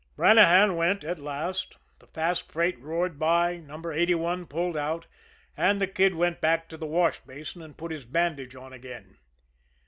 Brannahan 0.15 0.75
went 0.77 1.03
at 1.03 1.19
last, 1.19 1.77
the 1.99 2.07
fast 2.07 2.51
freight 2.51 2.79
roared 2.79 3.19
by, 3.19 3.57
No. 3.57 3.91
81 3.91 4.47
pulled 4.47 4.75
out, 4.75 5.05
and 5.55 5.79
the 5.79 5.85
Kid 5.85 6.15
went 6.15 6.41
back 6.41 6.67
to 6.69 6.77
the 6.77 6.87
wash 6.87 7.19
basin 7.19 7.61
and 7.61 7.77
put 7.77 7.91
his 7.91 8.05
bandage 8.07 8.55
on 8.55 8.73
again. 8.73 9.17